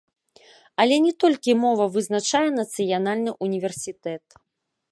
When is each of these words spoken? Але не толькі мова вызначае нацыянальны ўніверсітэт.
Але 0.83 0.95
не 1.05 1.11
толькі 1.23 1.51
мова 1.65 1.85
вызначае 1.97 2.43
нацыянальны 2.59 3.31
ўніверсітэт. 3.47 4.25